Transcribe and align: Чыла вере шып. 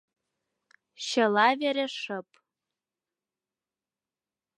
Чыла 1.05 1.47
вере 1.59 1.85
шып. 1.99 2.29